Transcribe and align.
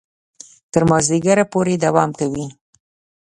تر 0.71 0.81
مازیګره 0.89 1.45
پورې 1.51 1.75
دوام 1.85 2.09
کوي. 2.19 2.45